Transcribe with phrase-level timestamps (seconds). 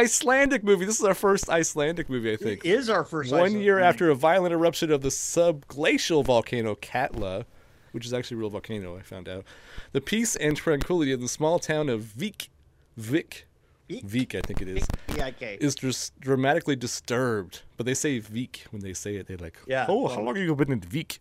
[0.00, 0.86] Icelandic movie.
[0.86, 2.64] This is our first Icelandic movie, I think.
[2.64, 7.44] It is our first One year after a violent eruption of the subglacial volcano Katla,
[7.92, 9.44] which is actually a real volcano, I found out.
[9.92, 12.48] The peace and tranquility of the small town of Vik,
[12.96, 13.46] Vik,
[13.90, 14.04] Vik?
[14.04, 15.58] Vik, I think it is, VIK.
[15.60, 17.60] is just dramatically disturbed.
[17.76, 19.26] But they say Vik when they say it.
[19.26, 21.18] They're like, Yeah, oh, how long have you been in Vik?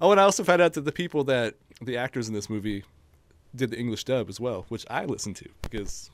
[0.00, 2.84] Oh, and I also found out that the people that, the actors in this movie,
[3.54, 6.10] did the English dub as well, which I listened to because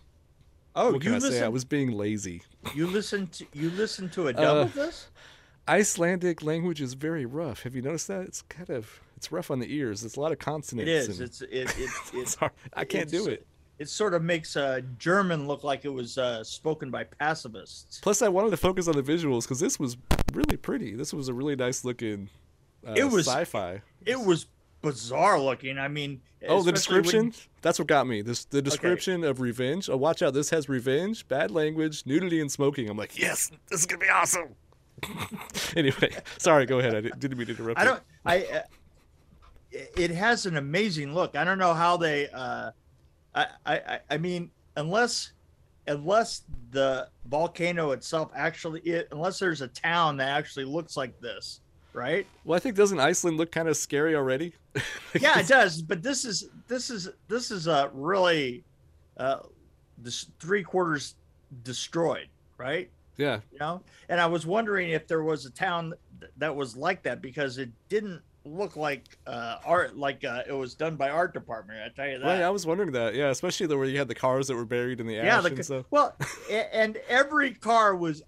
[0.80, 1.42] oh, what you can I say?
[1.44, 2.42] I was being lazy.
[2.74, 5.08] You listen to you listen to a dub Uh, of this?
[5.66, 7.62] Icelandic language is very rough.
[7.64, 8.22] Have you noticed that?
[8.22, 10.04] It's kind of it's rough on the ears.
[10.04, 10.90] It's a lot of consonants.
[10.90, 11.18] is.
[11.20, 12.52] and- It's it it, it it's hard.
[12.72, 13.46] I can't do it.
[13.78, 18.00] It sort of makes uh, German look like it was uh, spoken by pacifists.
[18.02, 19.96] Plus, I wanted to focus on the visuals because this was
[20.32, 20.96] really pretty.
[20.96, 22.28] This was a really nice looking.
[22.86, 23.82] Uh, It was- sci-fi.
[24.04, 24.46] It was
[24.82, 25.78] bizarre looking.
[25.78, 27.50] I mean, Oh, the especially when- description.
[27.62, 28.22] That's what got me.
[28.22, 29.90] This the description of revenge.
[29.90, 30.34] Oh, watch out!
[30.34, 32.88] This has revenge, bad language, nudity, and smoking.
[32.88, 34.54] I'm like, yes, this is gonna be awesome.
[35.76, 36.64] anyway, sorry.
[36.66, 36.94] Go ahead.
[36.94, 37.80] I didn't, mean to interrupt.
[37.80, 38.02] I don't.
[38.24, 38.44] I.
[38.44, 38.62] Uh,
[39.72, 41.36] it has an amazing look.
[41.36, 42.28] I don't know how they.
[42.28, 42.70] Uh,
[43.34, 43.74] I, I.
[43.76, 45.32] I- I mean, unless,
[45.88, 51.60] unless the volcano itself actually, it, unless there's a town that actually looks like this,
[51.92, 52.26] right?
[52.44, 54.54] Well, I think doesn't Iceland look kind of scary already?
[55.20, 55.82] Yeah, it does.
[55.82, 58.64] But this is this is this is a really,
[59.16, 59.40] uh,
[59.96, 61.14] this three quarters
[61.62, 62.90] destroyed, right?
[63.18, 63.40] yeah.
[63.52, 65.92] you know and i was wondering if there was a town
[66.38, 70.74] that was like that because it didn't look like uh art like uh, it was
[70.74, 73.14] done by art department i tell you that Right, I was wondering that.
[73.14, 75.40] Yeah, especially the where you had the cars that were buried in the ash yeah
[75.42, 76.16] the, and well
[76.72, 78.22] and every car was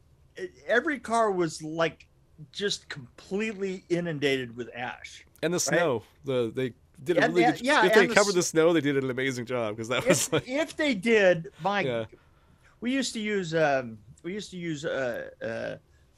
[0.67, 2.07] every car was like
[2.53, 6.03] just completely inundated with ash And the snow.
[6.25, 6.73] The they
[7.05, 7.65] did a And- really and- good.
[7.65, 10.27] yeah, if they the covered the snow, they did an amazing job because that was
[10.27, 12.05] if, like if they did my yeah.
[12.81, 15.77] we used to use um we used to use uh uh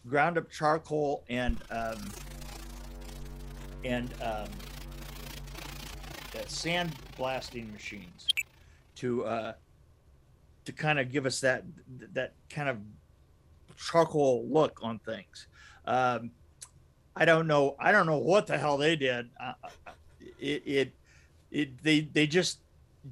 [0.09, 2.11] ground up charcoal and um
[3.85, 4.49] and um
[6.35, 8.27] uh, sand blasting machines
[8.97, 9.53] to uh
[10.65, 11.63] to kind of give us that
[12.13, 12.79] that kind of
[13.77, 15.47] charcoal look on things
[15.87, 16.31] um
[17.17, 19.53] i don't know i don't know what the hell they did uh,
[20.41, 20.93] it it
[21.51, 22.59] it they they just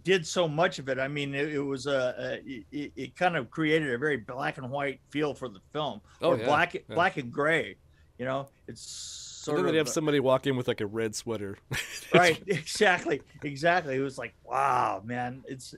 [0.04, 1.00] did so much of it.
[1.00, 2.14] I mean, it, it was a,
[2.46, 6.00] a it, it kind of created a very black and white feel for the film,
[6.22, 6.80] Oh, or yeah, black yeah.
[6.94, 7.74] black and gray.
[8.16, 10.86] You know, it's So sort then of they'd have somebody walk in with like a
[10.86, 11.58] red sweater.
[12.14, 12.40] right.
[12.46, 13.96] Exactly, exactly.
[13.96, 15.42] It was like, wow, man.
[15.48, 15.74] It's,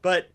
[0.00, 0.30] but,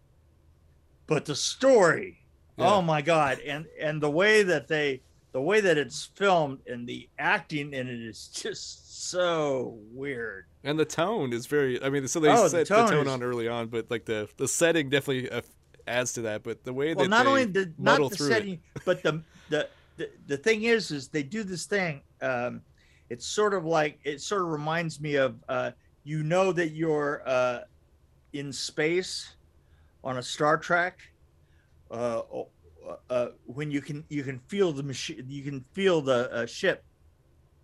[1.08, 2.20] but the story.
[2.58, 2.72] Yeah.
[2.72, 5.02] Oh my god, and and the way that they,
[5.38, 10.46] the way that it's filmed and the acting in it is just so weird.
[10.64, 11.82] and the tone is very.
[11.84, 14.06] I mean, so they Oh, set the tone tone is- on early on, but like
[14.06, 15.42] the the setting definitely uh,
[15.88, 16.42] adds to that.
[16.42, 20.10] But the way well that not only the not the setting but the, the the
[20.26, 22.62] the thing is is they do this thing um
[23.12, 25.70] it's sort of like it sort of reminds me of uh
[26.04, 27.60] you know that you're uh
[28.34, 29.36] in space
[30.04, 30.98] on a star trek
[31.92, 32.22] uh,
[33.10, 36.84] uh when you can you can feel the machine you can feel the uh, ship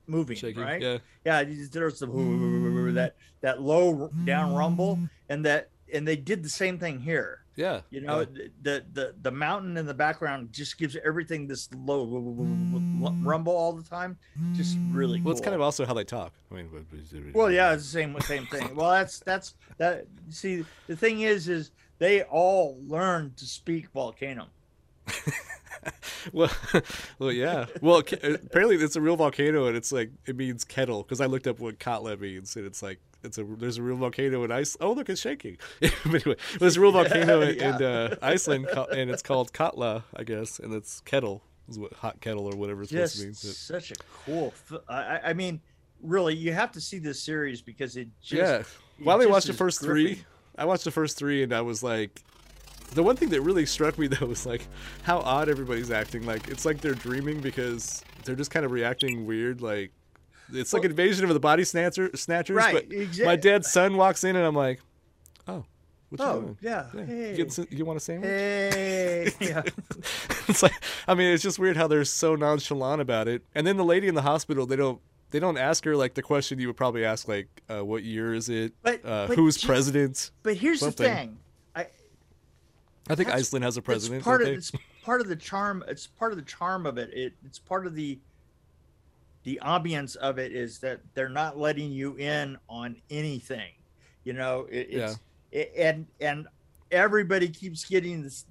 [0.07, 0.61] moving shaking.
[0.61, 2.07] right Yeah, yeah there's the
[2.95, 4.99] that that low down rumble
[5.29, 7.81] and that and they did the same thing here yeah.
[7.89, 8.47] you know, yeah.
[8.61, 12.05] the, the the mountain in the background just gives everything this low
[13.21, 14.17] rumble all the time.
[14.53, 15.25] Just really cool.
[15.25, 16.33] Well, it's kind of also how they talk.
[16.51, 16.69] I mean,
[17.33, 18.75] well, yeah, it's the same same thing.
[18.75, 20.07] Well, that's that's that.
[20.29, 24.47] See, the thing is, is they all learned to speak volcano.
[26.33, 26.51] well,
[27.19, 27.65] well, yeah.
[27.81, 31.03] Well, apparently it's a real volcano, and it's like it means kettle.
[31.03, 33.97] Because I looked up what Katla means, and it's like it's a there's a real
[33.97, 34.77] volcano in Iceland.
[34.81, 35.57] Oh, look, it's shaking.
[35.81, 37.75] but anyway, there's a real volcano in, Yeah.
[37.75, 42.21] in uh, Iceland, and it's called Katla, I guess, and it's kettle, is what hot
[42.21, 43.33] kettle or whatever it's supposed to mean.
[43.33, 43.95] Such a
[44.25, 44.53] cool.
[44.87, 45.61] I, I- I mean,
[46.01, 48.57] really, you have to see this series because it just yeah.
[48.99, 50.15] they just watched the first gripping.
[50.15, 50.25] three,
[50.57, 52.21] I watched the first three, and I was like,
[52.93, 54.67] the one thing that really struck me though was like
[55.03, 56.25] how odd everybody's acting.
[56.25, 59.61] Like it's like they're dreaming because they're just kind of reacting weird.
[59.61, 59.91] Like
[60.53, 62.55] it's like Well- invasion of the body snatcher snatchers.
[62.57, 64.79] Right, But exact- my dad's son walks in, and I'm like,
[65.47, 65.65] oh,
[66.09, 66.57] what you Oh doing?
[66.61, 66.87] yeah.
[66.93, 67.05] Yeah.
[67.05, 67.35] Hey.
[67.37, 68.29] You, get, you want a sandwich?
[68.29, 69.31] Hey.
[69.39, 69.63] yeah.
[70.47, 70.73] it's like
[71.07, 73.43] I mean, it's just weird how they're so nonchalant about it.
[73.55, 74.99] And then the lady in the hospital, they don't
[75.31, 78.35] they don't ask her like the question you would probably ask, like, uh, what year
[78.35, 78.73] is it?
[78.83, 80.29] But- uh, but who's ju- president?
[80.43, 81.03] But here's Something.
[81.09, 81.37] the thing.
[83.09, 84.19] I I think Iceland has a president.
[84.19, 84.71] It's part of it's
[85.03, 85.83] part of the charm.
[85.87, 87.09] It's part of the charm of it.
[87.13, 87.33] it.
[87.45, 88.19] It's part of the
[89.43, 93.71] the ambience of it is that they're not letting you in on anything.
[94.23, 95.19] You know, it, it's
[95.51, 96.47] it, and and
[96.91, 98.45] everybody keeps getting this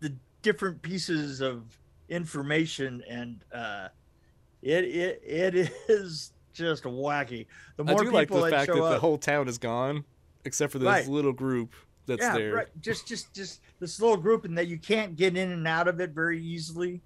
[0.00, 0.12] the
[0.42, 1.62] different pieces of
[2.08, 3.88] information and uh
[4.62, 8.66] it it it is just wacky the I more do like people the that fact
[8.66, 10.04] show that up the whole town is gone,
[10.44, 11.08] except for this Right.
[11.08, 11.74] little group
[12.06, 12.54] that's yeah there.
[12.54, 15.88] right just just just this little group and that you can't get in and out
[15.88, 17.00] of it very easily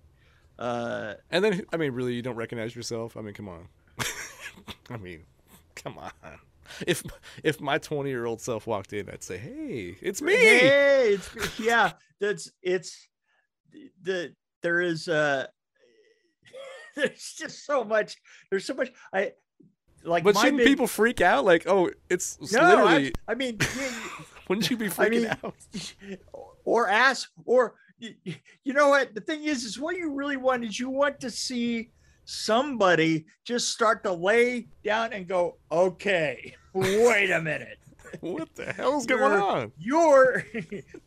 [0.58, 3.17] uh And then, I mean, really, you don't recognize yourself.
[3.17, 3.69] I mean, come on.
[4.91, 5.20] I mean,
[5.75, 6.12] come on.
[6.87, 7.02] If
[7.43, 11.58] if my twenty year old self walked in, I'd say, "Hey, it's me." Hey, it's
[11.58, 11.93] yeah.
[12.20, 13.08] That's it's
[14.02, 15.47] the there is uh
[16.97, 18.19] there's just so much.
[18.50, 18.93] There's so much.
[19.14, 19.32] I
[20.05, 20.25] like.
[20.25, 21.44] But shouldn't big- people freak out?
[21.44, 23.12] Like, oh, it's it's No, literally.
[23.26, 23.58] I, I mean,
[24.50, 25.55] wouldn't you be I freaking mean, out?
[26.64, 29.14] or ask, or you know what?
[29.14, 31.91] The thing is, is what you really want is you want to see
[32.25, 37.79] somebody just start to lay down and go, okay, wait a minute.
[38.20, 39.73] What the hell's going You're- on?
[39.79, 40.44] you're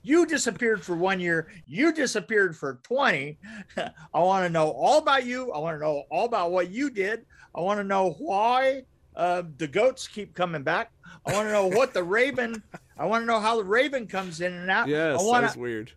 [0.03, 3.37] you disappeared for one year you disappeared for 20
[3.75, 6.89] i want to know all about you i want to know all about what you
[6.89, 7.25] did
[7.55, 8.83] i want to know why
[9.17, 10.93] uh, the goats keep coming back
[11.25, 12.63] i want to know what the raven
[12.97, 15.55] i want to know how the raven comes in and out Yes, i want that's
[15.57, 15.91] weird.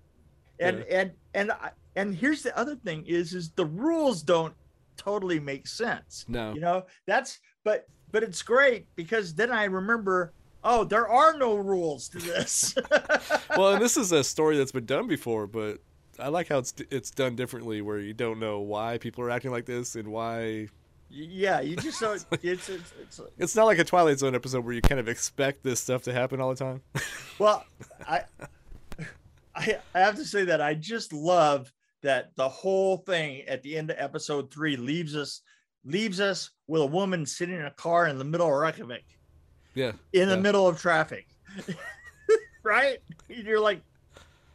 [0.60, 1.52] and and and
[1.96, 4.54] and here's the other thing is is the rules don't
[4.96, 10.32] totally make sense No, you know that's but but it's great because then i remember
[10.64, 12.74] oh there are no rules to this
[13.56, 15.78] well, and this is a story that's been done before, but
[16.18, 19.50] I like how it's it's done differently, where you don't know why people are acting
[19.50, 20.68] like this and why.
[21.16, 24.74] Yeah you just don't it's it's, it's It's not like a Twilight Zone episode where
[24.74, 26.82] you kind of expect this stuff to happen all the time.
[27.38, 27.64] well
[28.06, 28.22] i
[29.54, 31.72] i i have to say that i just love
[32.02, 35.40] that the whole thing at the end of episode three leaves us
[35.84, 39.04] leaves us with a woman sitting in a car in the middle of Reykjavik
[39.74, 40.40] Yeah, in the Yeah.
[40.40, 41.26] middle of traffic
[42.62, 42.98] right
[43.28, 43.80] you're like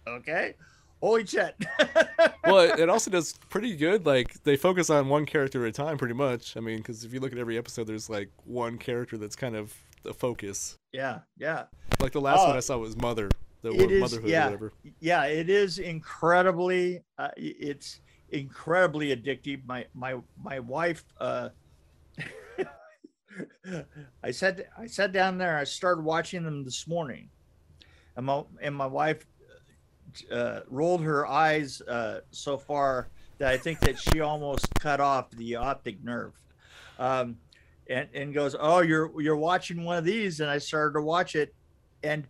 [0.07, 0.55] okay
[1.01, 1.55] holy shit
[2.45, 4.05] well, it, also does pretty good.
[4.05, 6.55] Like they focus on one character at a time, pretty much.
[6.57, 9.55] I mean, because if you look at every episode, there's like one character that's kind
[9.55, 10.77] of the focus.
[10.91, 11.65] yeah yeah
[11.99, 12.47] Like the last Oh.
[12.47, 13.29] one I saw was Mother,
[13.61, 14.41] the It word is- motherhood yeah.
[14.43, 14.73] or whatever.
[14.99, 17.99] yeah it is incredibly uh, it's
[18.29, 21.49] incredibly addictive my my my wife uh
[24.23, 27.29] i said i sat down there i started watching them this morning
[28.15, 29.25] and my and my wife
[30.31, 35.29] uh rolled her eyes uh so far that i think that she almost cut off
[35.31, 36.33] the optic nerve.
[36.99, 37.37] Um
[37.89, 41.35] and and goes oh you're you're watching one of these and i started to watch
[41.35, 41.53] it.
[42.03, 42.27] And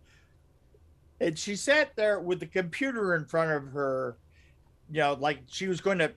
[1.20, 4.16] and she sat there with the computer in front of her
[4.90, 6.12] you know like she was going to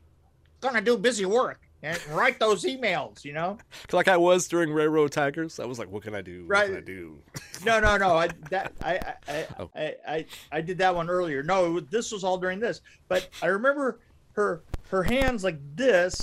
[0.62, 3.58] going to do busy work and write those emails you know?
[3.94, 5.60] Like I was during Railroad Tigers.
[5.60, 6.42] I was like, what can I do?
[6.42, 6.68] What Right.
[6.68, 7.18] can I do?
[7.66, 9.70] no no no i that i I, I Oh.
[9.76, 13.30] I i i did that one earlier no it this was all during this but
[13.42, 14.00] i remember
[14.34, 16.22] her her hands like this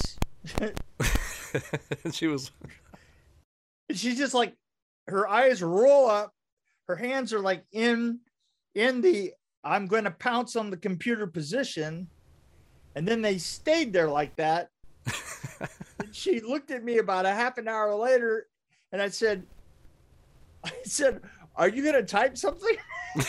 [2.12, 2.50] she was
[3.90, 4.54] she's just like
[5.08, 6.32] her eyes roll up
[6.88, 8.18] her hands are like in
[8.74, 9.32] in the
[9.64, 12.06] i'm going to pounce on the computer position
[12.94, 14.68] and then they stayed there like that
[16.12, 18.46] she looked at me about a half an hour later
[18.92, 19.44] and i said
[20.64, 21.20] i said
[21.54, 22.76] are you going to type something?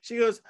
[0.00, 0.40] She goes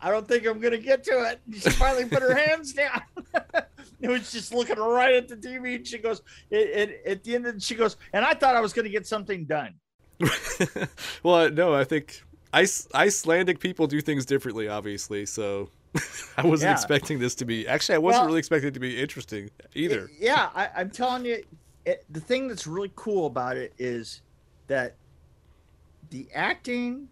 [0.00, 1.40] i don't think i'm going to get to it.
[1.52, 3.02] She finally put her hands down.
[3.98, 7.34] It was just looking right at the tv and she goes it, it, at the
[7.34, 9.74] end of she goes and i thought i was going to get something done.
[11.22, 12.22] Well, no, I think
[12.52, 15.26] Ice, Icelandic people do things differently, obviously.
[15.26, 15.70] So
[16.36, 16.72] I wasn't Yeah.
[16.72, 17.66] expecting this to be.
[17.66, 20.04] Actually, I wasn't Well- really expecting it to be interesting either.
[20.06, 21.42] It- yeah, I, I'm telling you,
[21.84, 24.22] it, the thing that's really cool about it is
[24.66, 24.94] that
[26.10, 27.08] the acting,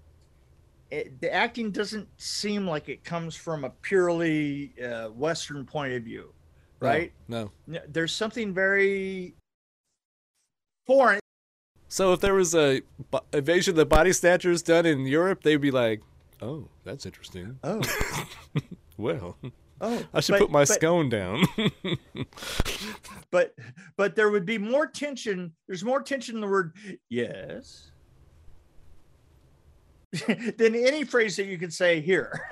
[0.90, 6.02] it, the acting doesn't seem like it comes from a purely uh, Western point of
[6.02, 6.32] view,
[6.80, 7.12] right?
[7.28, 7.50] No.
[7.68, 9.34] N- There's something very
[10.86, 11.20] foreign.
[11.88, 12.82] So if there was a
[13.32, 16.02] invasion of the body snatchers done in Europe, they'd be like,
[16.42, 17.58] "Oh, that's interesting.
[17.64, 17.80] Oh,
[18.96, 19.36] Well,
[19.80, 21.44] oh, I should but- put my but- scone down."
[23.30, 23.54] but
[23.96, 26.72] but there would be more tension there's more tension in the word
[27.08, 27.90] yes
[30.26, 32.48] than any phrase that you could say here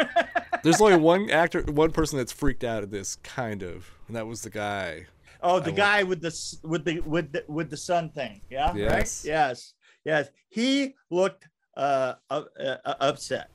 [0.65, 4.27] There's only one actor, one person that's freaked out at this, kind of, and that
[4.27, 5.07] was the guy.
[5.43, 8.75] oh the I guy with the with the with the with the sun thing yeah
[8.75, 8.91] Yes.
[8.93, 9.75] right yes
[10.05, 11.47] yes he looked
[11.77, 13.49] uh, uh, uh upset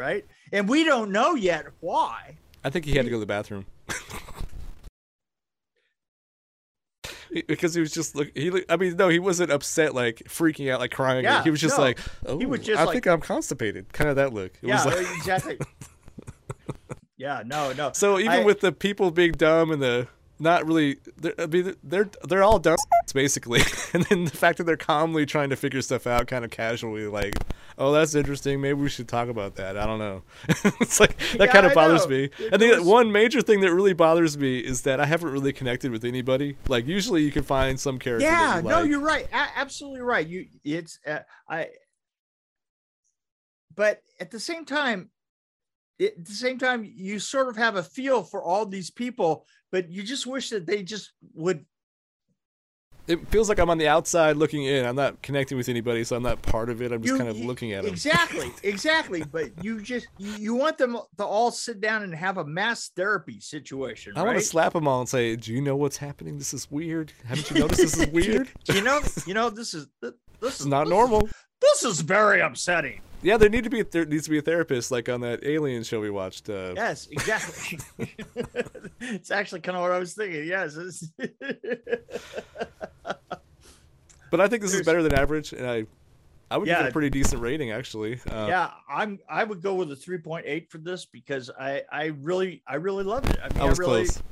[0.00, 0.24] right?
[0.50, 2.38] And we don't know yet why.
[2.64, 3.66] I think he had to go to the bathroom.
[7.46, 10.80] Because he was just look he I mean no he wasn't upset like freaking out
[10.80, 11.22] like crying.
[11.22, 11.84] Yeah, he was just no.
[11.84, 13.92] like oh He was just I like- think I'm constipated.
[13.92, 14.52] Kind of that look.
[14.60, 15.58] It yeah was like exactly.
[17.16, 17.92] Yeah, no, no.
[17.92, 20.08] So even I- with the people being dumb and the
[20.40, 20.96] not really,
[21.38, 22.78] I mean, they're they're all dumb
[23.12, 23.60] basically,
[23.92, 27.06] and then the fact that they're calmly trying to figure stuff out, kind of casually,
[27.06, 27.34] like,
[27.78, 28.60] oh, that's interesting.
[28.60, 29.76] Maybe we should talk about that.
[29.76, 30.22] I don't know.
[30.80, 32.10] it's like that Yeah, kind of I bothers know.
[32.16, 32.24] me.
[32.38, 35.52] It I think one major thing that really bothers me is that I haven't really
[35.52, 36.56] connected with anybody.
[36.68, 38.24] Like usually you can find some character.
[38.26, 38.88] yeah you no like.
[38.88, 41.68] you're right A- absolutely right you it's uh, i
[43.74, 45.10] but at the same time
[45.98, 49.46] it, at the same time you sort of have a feel for all these people
[49.72, 51.64] but you just wish that they just would
[53.10, 54.86] It feels like I'm on the outside looking in.
[54.86, 56.92] I'm not connecting with anybody, so I'm not part of it.
[56.92, 57.92] I'm just you- kind of you- looking at them.
[57.92, 62.38] exactly exactly but you just you, you want them to all sit down and have
[62.38, 65.76] a mass therapy situation I want to slap them all and say, "Do you know
[65.76, 66.38] what's happening?
[66.38, 67.12] This is weird.
[67.26, 68.48] Haven't you noticed this is weird?
[68.66, 70.12] you know you know this is this
[70.42, 71.28] It's is not this is- normal."
[71.60, 74.90] this is very upsetting Yeah, there need to be there needs to be a therapist,
[74.90, 76.48] like on that Alien show we watched.
[76.48, 77.78] Uh, Yes, exactly.
[79.00, 80.46] it's actually kind of what I was thinking.
[80.46, 80.78] Yes.
[84.30, 85.86] But I think this is better than average, and I,
[86.50, 88.20] I would give it a pretty decent rating actually.
[88.30, 89.18] Uh, yeah, I'm.
[89.28, 93.28] I would go with a 3.8 for this because I, I really, I really loved
[93.30, 93.38] it.
[93.42, 94.22] I mean, I was really, close.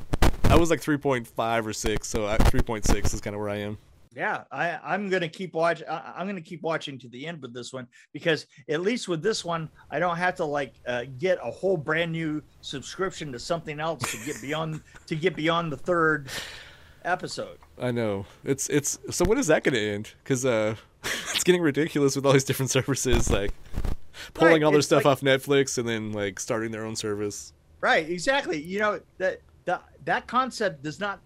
[0.45, 3.77] I was like 3.5 or six, so 3.6 is kind of where I am.
[4.15, 5.83] Yeah, I, I'm gonna keep watch.
[5.89, 9.23] I, I'm gonna keep watching to the end with this one because at least with
[9.23, 13.39] this one, I don't have to like uh, get a whole brand new subscription to
[13.39, 16.29] something else to get beyond to get beyond the third
[17.05, 17.59] episode.
[17.81, 18.99] I know it's it's.
[19.11, 20.15] So when is that going to end?
[20.25, 20.75] Because uh,
[21.05, 23.53] it's getting ridiculous with all these different services, like
[24.35, 27.53] pulling Right, all their stuff like- off Netflix and then like starting their own service.
[27.81, 28.61] Right, exactly.
[28.61, 31.21] You know that that that concept does not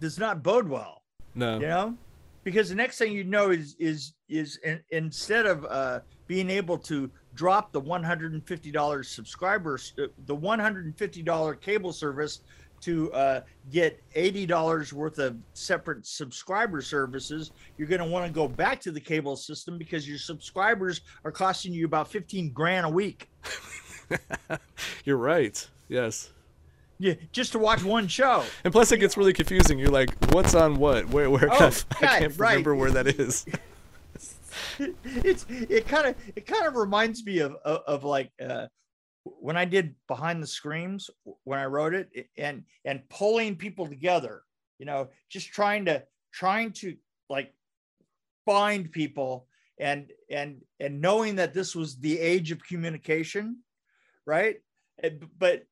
[0.00, 1.02] does not bode well.
[1.34, 1.96] No, You know,
[2.44, 6.78] because the next thing you know is is is in, instead of uh, being able
[6.78, 11.22] to drop the one hundred and fifty dollars subscribers, uh, the one hundred and fifty
[11.22, 12.40] dollar cable service
[12.82, 13.40] to uh,
[13.72, 18.78] get eighty dollars worth of separate subscriber services, you're going to want to go back
[18.82, 23.30] to the cable system because your subscribers are costing you about fifteen grand a week.
[25.04, 25.66] you're right.
[25.88, 26.33] Yes.
[26.98, 28.44] Yeah, just to watch one show.
[28.62, 29.78] And plus, it gets really confusing.
[29.78, 31.08] You're like, what's on what?
[31.08, 31.28] Where?
[31.28, 31.52] Where?
[31.52, 31.56] Oh,
[32.00, 32.50] I, I can't right.
[32.50, 33.44] remember where that is.
[34.78, 38.66] it's it kind of it kind of reminds me of of, of like uh
[39.24, 41.10] when I did behind the screams
[41.44, 44.42] when I wrote it and and pulling people together,
[44.78, 46.96] you know, just trying to trying to
[47.30, 47.52] like
[48.44, 49.46] find people
[49.78, 53.58] and and and knowing that this was the age of communication,
[54.26, 54.56] right?
[55.38, 55.66] But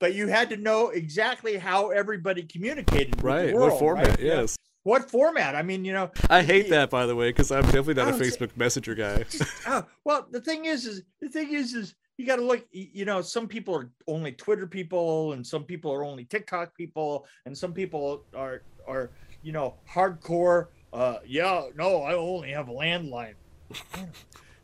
[0.00, 3.22] but you had to know exactly how everybody communicated.
[3.22, 3.54] Right.
[3.54, 4.08] world, what format?
[4.08, 4.20] right?
[4.20, 4.56] Yes.
[4.82, 5.54] What format?
[5.54, 8.12] I mean, you know, I hate that, by the way, because I'm definitely not a
[8.12, 9.24] Facebook Messenger guy.
[9.68, 12.66] oh, well, the thing is, is the thing is, is you got to look.
[12.72, 17.26] You know, some people are only Twitter people, and some people are only TikTok people,
[17.44, 19.10] and some people are are
[19.42, 20.68] you know hardcore.
[20.94, 23.34] Uh, yeah, no, I only have a landline.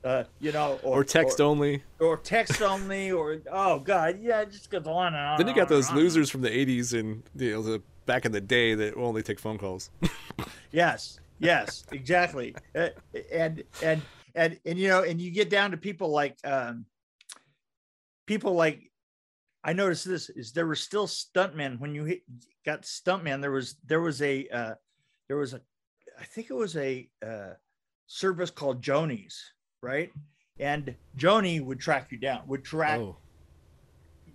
[0.07, 1.83] uh, you know, or text only.
[1.99, 5.39] or, or text only, or oh god, yeah, it just goes on and on.
[5.39, 8.41] Then you got those losers from the '80s and you know the back in the
[8.41, 9.91] day that only take phone calls.
[10.73, 12.55] Yes, yes, exactly.
[12.75, 12.89] Uh,
[13.33, 14.03] and and
[14.35, 16.85] and and you know, and you get down to people like um
[18.27, 18.91] people like
[19.65, 22.23] I noticed this is there were still stuntmen when you hit,
[22.67, 23.41] got stuntman.
[23.41, 24.75] There was there was a uh,
[25.29, 25.63] there was a
[26.21, 27.55] I think it was a uh,
[28.07, 29.53] service called Jonies,
[29.87, 30.12] right?
[30.59, 33.16] And Joni would track you down, would track Oh,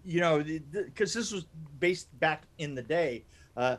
[0.04, 1.46] you know, because this was
[1.80, 3.26] based back in the day.
[3.58, 3.78] Uh,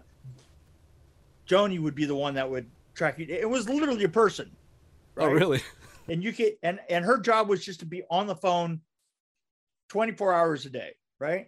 [1.49, 3.27] Joni would be the one that would track you.
[3.29, 4.51] It was literally a person.
[5.17, 5.61] oh, really?
[6.09, 8.81] And you could, and and her job was just to be on the phone,
[9.89, 11.47] twenty four hours a day, right?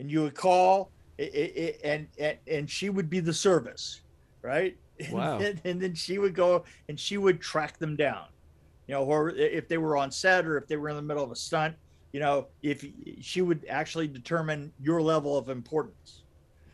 [0.00, 0.90] And you would call,
[1.20, 4.00] i- i- i- and and and she would be the service,
[4.40, 4.78] right?
[5.10, 5.36] Wow.
[5.36, 8.28] then- and then she would go and she would track them down,
[8.86, 11.24] you know, or if they were on set or if they were in the middle
[11.24, 11.74] of a stunt,
[12.12, 12.84] you know, if
[13.20, 16.22] she would actually determine your level of importance,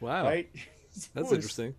[0.01, 0.49] Wow, right?
[1.15, 1.75] That's was- interesting.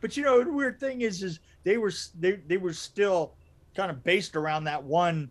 [0.00, 3.32] But you know, the weird thing is, is they were they they were still
[3.74, 5.30] kind of based around that one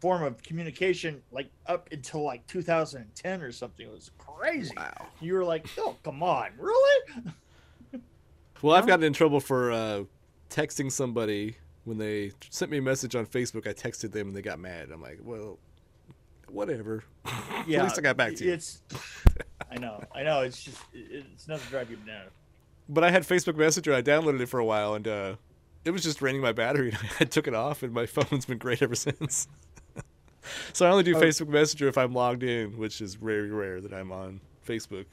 [0.00, 3.86] form of communication, like up until like 2010 or something.
[3.86, 4.74] It was crazy.
[4.76, 5.06] Wow.
[5.20, 7.14] You were like, oh come on, really?
[8.60, 10.02] Well, I've gotten in trouble for uh,
[10.50, 11.56] texting somebody
[11.88, 13.66] when they sent me a message on Facebook.
[13.66, 14.90] I texted them and they got mad.
[14.92, 15.58] I'm like, well,
[16.48, 17.02] whatever.
[17.24, 18.52] At least I got back to you.
[18.52, 18.82] It's,
[19.70, 20.42] I know, I know.
[20.42, 22.32] It's just, it's nothing to drive you bananas.
[22.88, 23.94] But I had Facebook Messenger.
[23.94, 25.34] I downloaded it for a while and uh,
[25.84, 26.90] it was just draining my battery.
[27.00, 29.48] And I took it off and my phone's been great ever since.
[30.72, 31.20] So I only do Oh.
[31.20, 35.06] Facebook Messenger if I'm logged in, which is very rare that I'm on Facebook.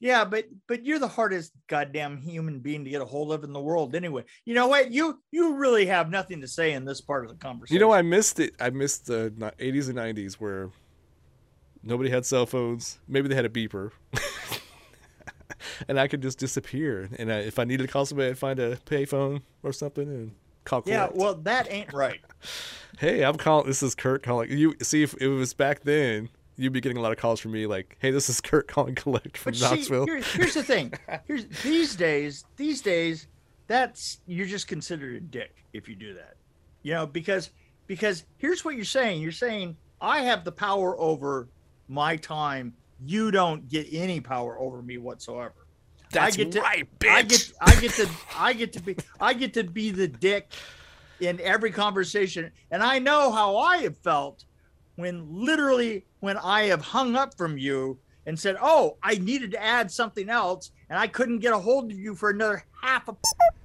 [0.00, 3.52] Yeah, but but you're the hardest goddamn human being to get a hold of in
[3.52, 4.24] the world anyway.
[4.44, 4.90] You know what?
[4.90, 7.74] You you really have nothing to say in this part of the conversation.
[7.74, 8.54] You know, I missed it.
[8.60, 10.70] I missed the 80s and 90s where
[11.82, 12.98] nobody had cell phones.
[13.08, 13.92] Maybe they had a beeper.
[15.88, 17.08] and I could just disappear.
[17.18, 20.32] And I, if I needed to call somebody, I'd find a payphone or something and
[20.64, 21.16] call Yeah, collect.
[21.16, 22.20] well, that ain't right.
[22.98, 23.66] hey, I'm calling.
[23.66, 24.50] This is Kurt calling.
[24.50, 27.52] You see, if it was back then, you'd be getting a lot of calls from
[27.52, 30.06] me like, hey, this is Kurt calling collect from But see, Knoxville.
[30.06, 30.92] here, here's the thing.
[31.26, 32.44] Here's these days.
[32.56, 33.26] These days,
[33.66, 36.36] that's you're just considered a dick if you do that.
[36.82, 37.50] You know, because
[37.86, 39.20] because here's what you're saying.
[39.20, 41.48] You're saying I have the power over
[41.88, 42.74] my time.
[43.04, 45.66] You don't get any power over me whatsoever.
[46.10, 47.10] That's I get to, right, bitch.
[47.10, 48.08] I get I get to
[48.38, 50.52] I get to be I get to be the dick
[51.20, 52.50] in every conversation.
[52.70, 54.44] And I know how I have felt
[54.96, 59.62] when literally when I have hung up from you and said, "Oh, I needed to
[59.62, 63.16] add something else and I couldn't get a hold of you for another half a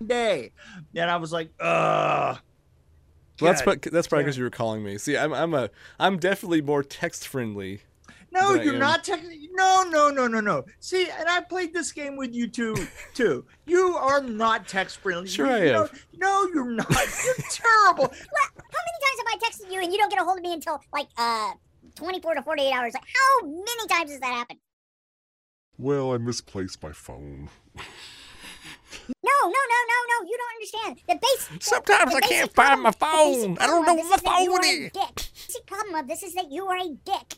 [0.04, 0.52] day."
[0.96, 2.38] And I was like, "Ugh."
[3.42, 4.98] Well, that's pro- that's probably because you were calling me.
[4.98, 7.82] See, I'm I'm a I'm definitely more text friendly.
[8.32, 9.48] No, you're not texting.
[9.54, 10.66] No, no, no, no, no.
[10.80, 12.76] See, and I played this game with you too.
[13.14, 13.46] Too.
[13.66, 15.28] You are not text friendly.
[15.28, 15.90] Sure you, I you am.
[16.18, 16.90] no, you're not.
[16.90, 18.06] You're terrible.
[18.14, 20.54] How many times have I texted you and you don't get a hold of me
[20.54, 21.52] until like uh
[21.96, 22.94] 24 to 48 hours?
[22.94, 24.60] Like how many times has that happened?
[25.78, 27.50] Well, I misplaced my phone.
[27.78, 30.28] No, no, no, no, no.
[30.30, 31.00] You don't understand.
[31.08, 31.50] The base.
[31.66, 33.58] Sometimes the I can't basic find my phone.
[33.60, 34.92] I don't know of where my is that you phone is.
[34.92, 37.38] The basic problem of this is that you are a dick.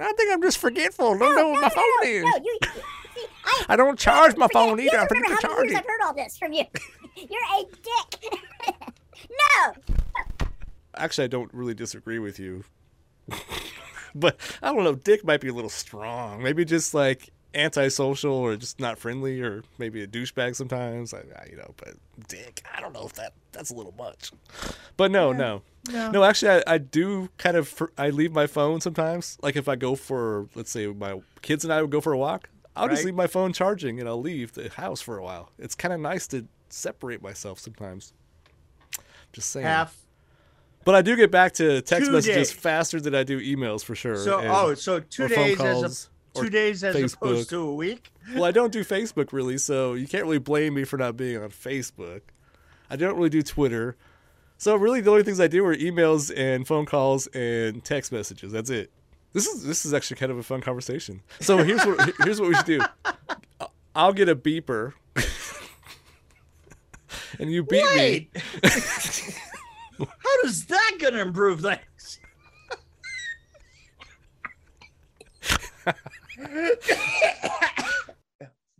[0.00, 1.06] I think I'm just forgetful.
[1.14, 2.22] I Don't No, know no, where my no, phone no, is.
[2.22, 2.58] No, you.
[3.14, 3.64] See, I.
[3.70, 4.98] I don't charge my forget- phone either.
[4.98, 5.76] I forget to charge it.
[5.76, 6.64] I've heard all this from you.
[7.16, 8.32] You're a dick.
[9.30, 9.72] no.
[10.98, 12.64] Actually, I don't really disagree with you.
[14.14, 14.94] but I don't know.
[14.94, 16.42] Dick might be a little strong.
[16.42, 21.14] Maybe just like antisocial or just not friendly or maybe a douchebag sometimes.
[21.14, 21.94] I, I, you know, but
[22.28, 24.30] dick, I don't know if that that's a little much.
[24.96, 25.62] But no, no.
[25.90, 26.10] No.
[26.10, 27.66] No, actually, I, I do kind of.
[27.68, 29.38] fr- I leave my phone sometimes.
[29.42, 32.18] Like if I go for, let's say, my kids and I would go for a
[32.18, 35.50] walk, I'll just leave my phone charging and I'll leave the house for a while.
[35.58, 38.12] It's kind of nice to separate myself sometimes.
[39.32, 39.66] Just saying.
[39.66, 39.96] Half.
[40.88, 42.52] But I do get back to text Two messages days.
[42.52, 44.16] faster than I do emails for sure.
[44.16, 47.14] So and- oh, so two days as a two days as Facebook.
[47.16, 48.10] opposed to a week.
[48.34, 51.42] well, I don't do Facebook really, so you can't really blame me for not being
[51.42, 52.22] on Facebook.
[52.88, 53.98] I don't really do Twitter.
[54.56, 58.50] So really, the only things I do are emails and phone calls and text messages.
[58.50, 58.90] That's it.
[59.34, 61.20] This is this is actually kind of a fun conversation.
[61.40, 62.80] So here's what here's what we should do.
[63.94, 64.94] I'll get a beeper,
[67.38, 68.30] and you beat me.
[70.38, 72.20] How does that gonna improve things?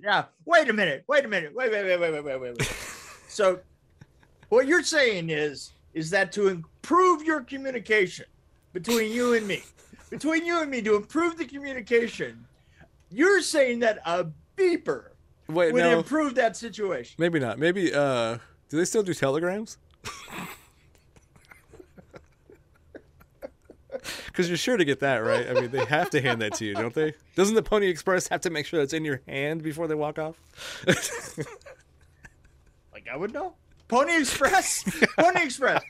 [0.00, 0.24] yeah.
[0.44, 1.04] Wait a minute.
[1.08, 1.54] Wait a minute.
[1.54, 2.72] Wait, wait, wait, wait, wait, wait, wait, wait.
[3.28, 3.60] So
[4.50, 8.26] what you're saying is is that to improve your communication
[8.72, 9.62] between you and me,
[10.10, 12.46] between you and me, to improve the communication,
[13.10, 15.08] you're saying that a beeper
[15.48, 17.16] Wait, would no, improve that situation.
[17.18, 17.58] maybe not.
[17.58, 19.78] Maybe uh, do they still do telegrams?
[24.26, 25.48] Because you're sure to get that right.
[25.48, 27.14] I mean, they have to hand that to you, don't they?
[27.34, 30.18] Doesn't the Pony Express have to make sure it's in your hand before they walk
[30.18, 30.36] off?
[32.92, 33.54] Like I would know.
[33.86, 34.82] Pony Express.
[35.18, 35.82] Pony Express.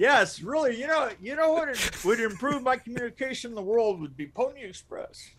[0.00, 0.80] Yes, really.
[0.80, 4.26] You know, you know what it would improve my communication in the world would be
[4.26, 5.30] Pony Express.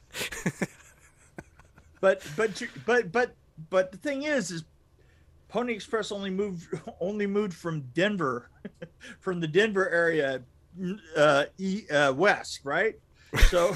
[2.00, 3.36] But but but but
[3.72, 4.66] but the thing is, is
[5.48, 6.68] Pony Express only moved
[7.00, 8.52] only moved from Denver,
[9.20, 10.44] from the Denver area,
[11.16, 12.96] uh, e, uh, west, right?
[13.50, 13.76] So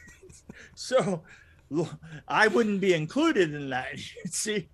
[0.74, 1.22] so
[2.28, 3.98] I wouldn't be included in that.
[4.26, 4.68] See.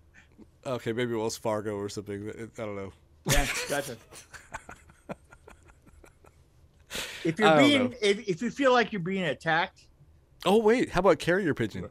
[0.67, 2.51] okay, maybe Wells Fargo or something.
[2.59, 2.93] I don't know.
[3.31, 3.97] Yeah, gotcha.
[7.25, 9.87] if you're being, if, if you feel like you're being attacked,
[10.47, 11.89] Oh wait, how about carrier pigeon?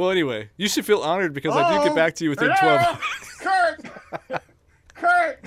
[0.00, 2.50] Well, anyway, you should feel honored because I do Oh, get back to you within
[2.56, 2.78] hello?
[2.78, 3.00] twelve.
[3.40, 4.40] Kurt,
[4.94, 5.44] Kurt.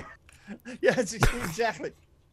[0.80, 1.90] Yes, exactly.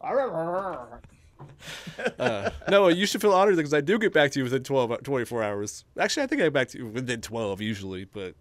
[2.18, 5.02] Uh, no, you should feel honored because I do get back to you within 12,
[5.02, 5.84] 24 hours.
[5.98, 8.34] Actually, I think I get back to you within 12 usually, but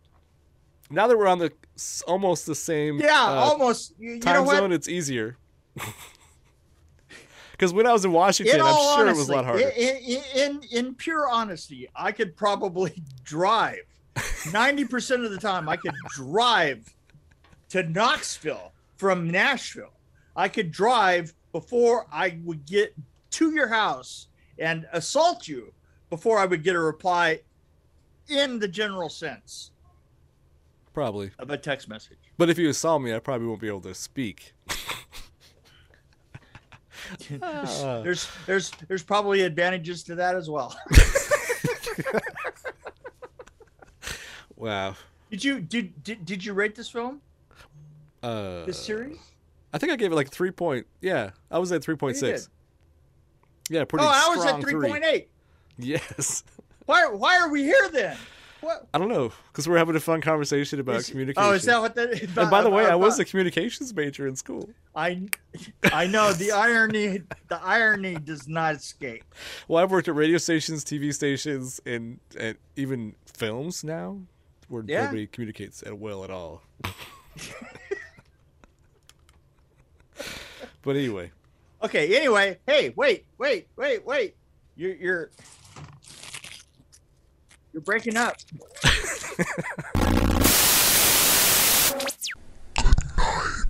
[0.89, 1.51] now that we're on the
[2.07, 3.93] almost the same Yeah, uh, almost.
[3.97, 4.57] You, you know time what?
[4.57, 5.37] zone, it's easier.
[7.61, 9.69] Because when I was in Washington, in I'm sure honesty, it was a lot harder.
[9.77, 13.81] In, in, in pure honesty, I could probably drive
[14.15, 16.91] 90% of the time I could drive
[17.69, 19.93] to Knoxville from Nashville.
[20.35, 22.95] I could drive before I would get
[23.29, 25.71] to your house and assault you
[26.09, 27.41] before I would get a reply
[28.27, 29.69] in the general sense
[30.95, 31.29] Probably.
[31.37, 32.17] of a text message.
[32.39, 34.53] But if you saw me, I probably won't be able to speak.
[37.41, 38.01] Ah.
[38.03, 40.75] There's there's there's probably advantages to that as well.
[44.57, 44.95] Wow.
[45.31, 47.19] Did you did did, did you rate this film?
[48.21, 49.17] Uh, This series?
[49.73, 50.85] I think I gave it like three point.
[51.01, 52.47] Yeah, I was at three point six.
[53.69, 54.73] Yeah, pretty Oh, I was at three.
[54.73, 55.25] 3.8.
[55.77, 56.43] Yes.
[56.85, 58.17] Why why are we here then?
[58.61, 58.87] What?
[58.93, 61.43] I don't know, because we're having a fun conversation about Is- communication.
[61.49, 62.21] Oh, is that what that?
[62.37, 64.69] And by the way, I was a communications major in school.
[64.95, 65.23] I
[65.91, 69.23] I know the irony the irony does not escape.
[69.67, 74.19] Well, I've worked at radio stations, TV stations, and and even films now,
[74.67, 75.05] where Yeah.
[75.05, 76.61] nobody communicates at well at all.
[80.83, 81.31] but anyway,
[81.83, 82.15] Okay.
[82.15, 84.35] Anyway, hey, wait, wait, wait, wait.
[84.75, 85.29] You're you're
[87.73, 88.37] you're breaking up.
[88.83, 89.45] Good
[89.97, 90.67] night.